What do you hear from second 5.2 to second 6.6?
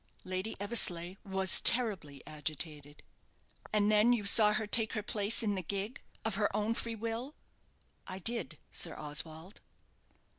in the gig, of her